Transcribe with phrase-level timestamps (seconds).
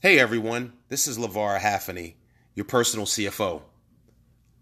[0.00, 2.14] Hey everyone, this is LeVar Haffoney,
[2.54, 3.62] your personal CFO.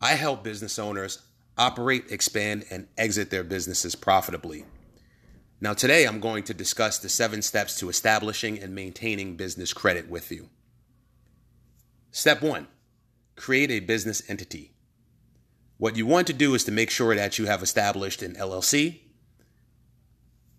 [0.00, 1.20] I help business owners
[1.58, 4.64] operate, expand, and exit their businesses profitably.
[5.60, 10.08] Now, today I'm going to discuss the seven steps to establishing and maintaining business credit
[10.08, 10.48] with you.
[12.12, 12.66] Step one
[13.36, 14.72] create a business entity.
[15.76, 19.00] What you want to do is to make sure that you have established an LLC,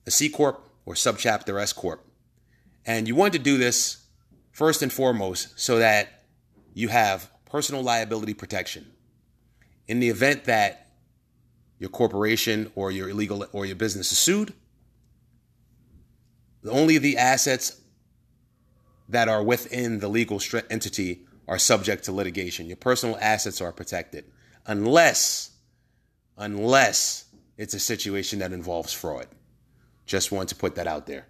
[0.06, 2.06] a C Corp, or Subchapter S Corp.
[2.86, 4.04] And you want to do this
[4.58, 6.24] first and foremost so that
[6.74, 8.84] you have personal liability protection.
[9.88, 10.94] In the event that
[11.78, 14.54] your corporation or your illegal or your business is sued,
[16.68, 17.80] only the assets
[19.08, 22.66] that are within the legal entity are subject to litigation.
[22.66, 24.26] Your personal assets are protected
[24.66, 25.52] unless
[26.36, 27.26] unless
[27.58, 29.28] it's a situation that involves fraud.
[30.08, 31.28] Just want to put that out there.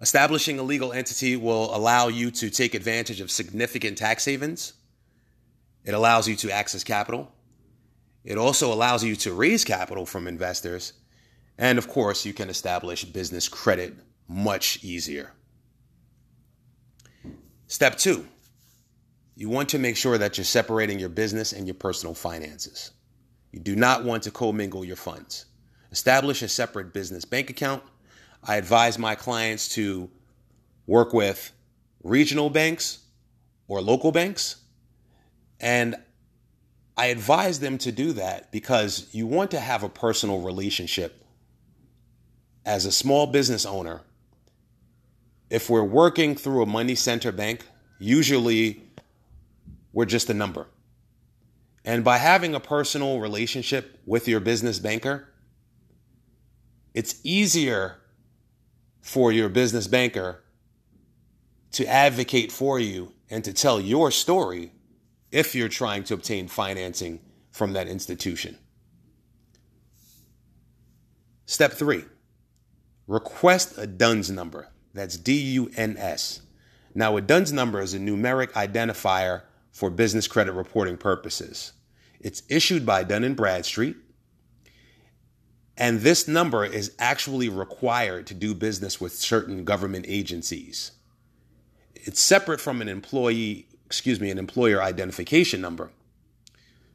[0.00, 4.74] Establishing a legal entity will allow you to take advantage of significant tax havens.
[5.84, 7.32] It allows you to access capital.
[8.24, 10.94] It also allows you to raise capital from investors.
[11.58, 13.94] And of course, you can establish business credit
[14.26, 15.32] much easier.
[17.66, 18.26] Step two,
[19.36, 22.92] you want to make sure that you're separating your business and your personal finances.
[23.52, 25.46] You do not want to commingle your funds.
[25.92, 27.82] Establish a separate business bank account
[28.44, 30.10] I advise my clients to
[30.86, 31.52] work with
[32.02, 32.98] regional banks
[33.68, 34.56] or local banks.
[35.58, 35.96] And
[36.96, 41.24] I advise them to do that because you want to have a personal relationship
[42.66, 44.02] as a small business owner.
[45.48, 47.64] If we're working through a money center bank,
[47.98, 48.82] usually
[49.92, 50.66] we're just a number.
[51.84, 55.28] And by having a personal relationship with your business banker,
[56.94, 57.96] it's easier
[59.04, 60.42] for your business banker
[61.70, 64.72] to advocate for you and to tell your story
[65.30, 67.20] if you're trying to obtain financing
[67.50, 68.56] from that institution.
[71.44, 72.04] Step three,
[73.06, 74.70] request a DUNS number.
[74.94, 76.40] That's D U N S.
[76.94, 81.72] Now, a DUNS number is a numeric identifier for business credit reporting purposes.
[82.20, 83.96] It's issued by Dun & Bradstreet
[85.76, 90.92] and this number is actually required to do business with certain government agencies.
[91.94, 95.90] It's separate from an employee, excuse me, an employer identification number.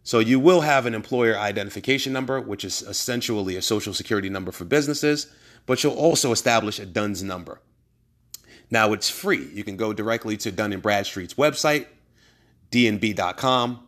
[0.04, 4.52] So you will have an employer identification number, which is essentially a social security number
[4.52, 5.28] for businesses,
[5.66, 7.62] but you'll also establish a DUNS number.
[8.72, 9.50] Now it's free.
[9.54, 11.88] You can go directly to Dun & Bradstreet's website,
[12.72, 13.88] dnb.com,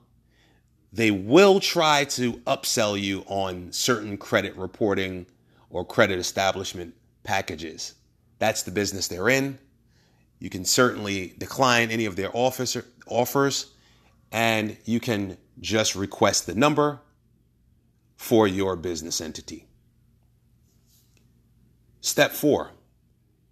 [0.91, 5.25] they will try to upsell you on certain credit reporting
[5.69, 6.94] or credit establishment
[7.24, 7.94] packages.
[8.40, 9.57] That's the business they're in.
[10.40, 13.68] You can certainly decline any of their officer, offers
[14.31, 17.00] and you can just request the number
[18.16, 19.66] for your business entity.
[22.00, 22.72] Step four,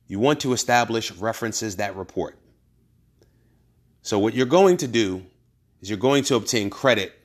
[0.07, 2.37] you want to establish references that report.
[4.01, 5.23] So, what you're going to do
[5.81, 7.18] is you're going to obtain credit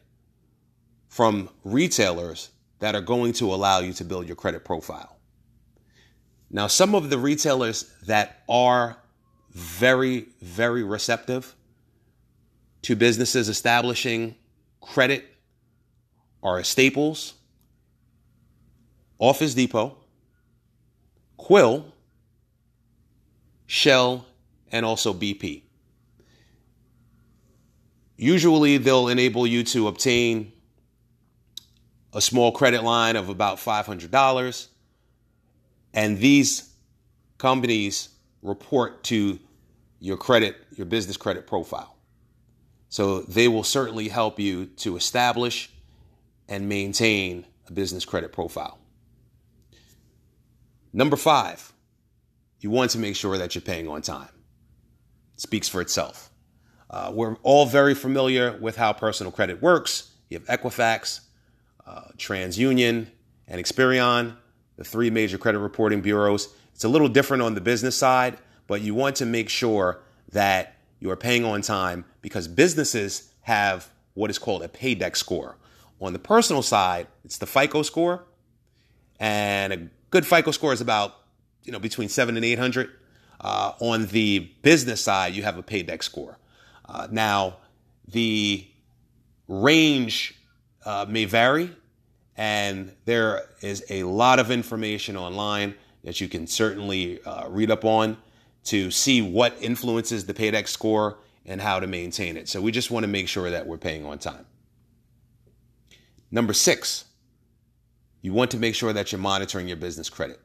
[1.15, 5.17] from retailers that are going to allow you to build your credit profile.
[6.51, 8.97] Now, some of the retailers that are
[9.53, 11.55] very, very receptive
[12.83, 14.35] to businesses establishing
[14.81, 15.25] credit
[16.43, 17.35] are Staples,
[19.21, 19.97] Office Depot,
[21.37, 21.93] Quill,
[23.69, 24.27] Shell,
[24.73, 25.63] and also BP.
[28.17, 30.51] Usually, they'll enable you to obtain
[32.15, 34.69] a small credit line of about $500.
[35.93, 36.73] And these
[37.39, 38.09] companies
[38.43, 39.39] report to
[39.99, 41.97] your credit, your business credit profile.
[42.89, 45.71] So they will certainly help you to establish
[46.49, 48.79] and maintain a business credit profile.
[50.93, 51.73] Number five,
[52.61, 54.29] you want to make sure that you're paying on time.
[55.35, 56.31] It speaks for itself.
[56.89, 60.13] Uh, we're all very familiar with how personal credit works.
[60.29, 61.21] You have Equifax,
[61.87, 63.07] uh, TransUnion,
[63.47, 64.37] and Experian,
[64.77, 66.49] the three major credit reporting bureaus.
[66.75, 70.01] It's a little different on the business side, but you want to make sure
[70.33, 75.57] that you are paying on time because businesses have what is called a paydex score.
[76.01, 78.25] On the personal side, it's the FICO score,
[79.21, 81.15] and a good FICO score is about
[81.63, 82.91] you know between seven and eight hundred.
[83.41, 86.39] Uh, on the business side, you have a paydex score.
[86.87, 87.59] Uh, now,
[88.09, 88.67] the
[89.49, 90.35] range
[90.85, 91.71] uh, may vary,
[92.37, 97.85] and there is a lot of information online that you can certainly uh, read up
[97.85, 98.17] on
[98.65, 102.49] to see what influences the Paydex score and how to maintain it.
[102.49, 104.47] So we just want to make sure that we're paying on time.
[106.31, 107.05] Number six,
[108.23, 110.41] you want to make sure that you're monitoring your business credit.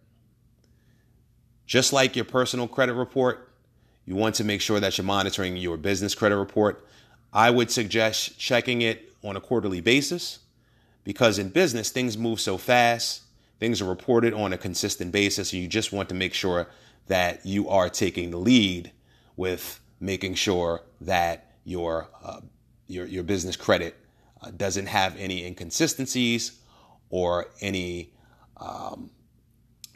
[1.66, 3.54] Just like your personal credit report,
[4.06, 6.86] you want to make sure that you're monitoring your business credit report.
[7.32, 10.40] I would suggest checking it on a quarterly basis
[11.04, 13.24] because in business, things move so fast,
[13.60, 16.70] things are reported on a consistent basis, and you just want to make sure
[17.08, 18.92] that you are taking the lead
[19.36, 22.42] with making sure that your uh,
[22.88, 23.96] your, your business credit
[24.42, 26.60] uh, doesn't have any inconsistencies
[27.10, 28.12] or any
[28.58, 29.10] um,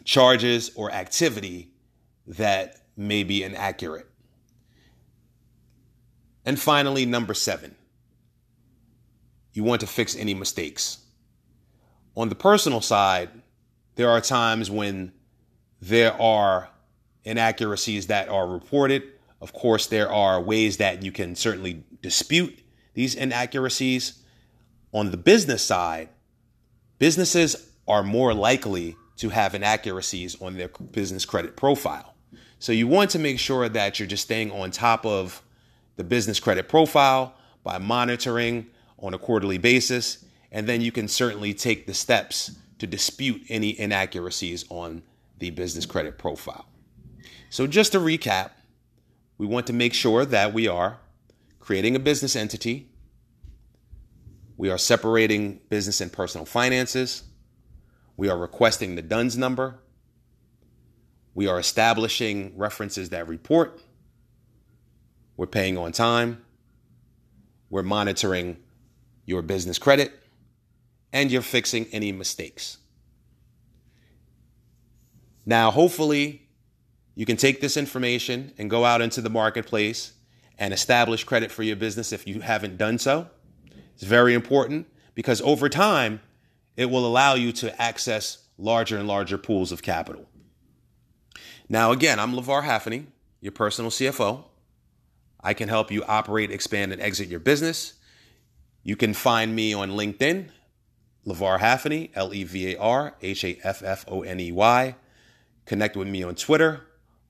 [0.04, 1.70] charges or activity
[2.28, 4.08] that may be inaccurate.
[6.46, 7.76] And finally, number seven,
[9.54, 11.00] you want to fix any mistakes.
[12.16, 13.30] On the personal side,
[13.96, 15.14] there are times when
[15.82, 16.70] there are
[17.24, 19.04] inaccuracies that are reported.
[19.42, 22.60] Of course, there are ways that you can certainly dispute
[22.94, 24.20] these inaccuracies.
[24.94, 26.10] On the business side,
[27.00, 32.16] businesses are more likely to have inaccuracies on their business credit profile.
[32.60, 35.44] So you want to make sure that you're just staying on top of
[35.96, 38.68] the business credit profile by monitoring
[39.04, 40.26] on a quarterly basis.
[40.52, 45.04] And then you can certainly take the steps to dispute any inaccuracies on
[45.38, 46.66] the business credit profile.
[47.50, 48.52] So, just to recap,
[49.38, 51.00] we want to make sure that we are
[51.60, 52.90] creating a business entity,
[54.58, 57.24] we are separating business and personal finances,
[58.18, 59.80] we are requesting the DUNS number,
[61.36, 63.82] we are establishing references that report
[65.36, 66.44] we're paying on time.
[67.70, 68.58] We're monitoring
[69.26, 70.12] your business credit
[71.12, 72.78] and you're fixing any mistakes.
[75.46, 76.48] Now, hopefully,
[77.16, 80.14] you can take this information and go out into the marketplace
[80.58, 83.28] and establish credit for your business if you haven't done so.
[83.94, 86.22] It's very important because over time,
[86.76, 90.28] it will allow you to access larger and larger pools of capital.
[91.70, 93.06] Now, again, I'm LeVar Haffoney,
[93.42, 94.46] your personal CFO.
[95.42, 97.94] I can help you operate, expand, and exit your business.
[98.84, 100.50] You can find me on LinkedIn,
[101.26, 104.96] LeVar Haffoney, L E V A R H A F F O N E Y.
[105.66, 106.82] Connect with me on Twitter,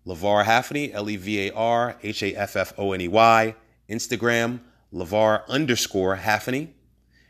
[0.05, 3.55] LeVar Haffoney, L E V A R H A F F O N E Y.
[3.89, 4.61] Instagram,
[4.91, 6.69] LeVar underscore Haffoney.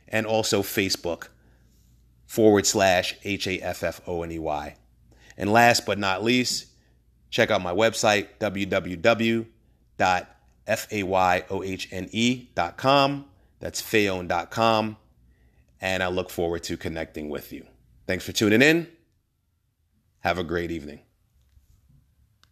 [0.07, 1.29] And also Facebook,
[2.25, 4.75] forward slash H A F F O N E Y.
[5.37, 6.67] And last but not least,
[7.29, 9.47] check out my website, www
[13.63, 14.97] That's fayone dot com.
[15.79, 17.65] And I look forward to connecting with you.
[18.07, 18.89] Thanks for tuning in.
[20.19, 20.99] Have a great evening.